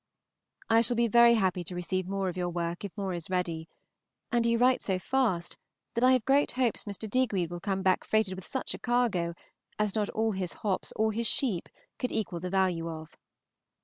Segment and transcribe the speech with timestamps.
[0.67, 3.69] I shall be very happy to receive more of your work if more is ready;
[4.31, 5.57] and you write so fast
[5.93, 7.07] that I have great hopes Mr.
[7.07, 9.35] Digweed will come back freighted with such a cargo
[9.77, 11.69] as not all his hops or his sheep
[11.99, 13.15] could equal the value of.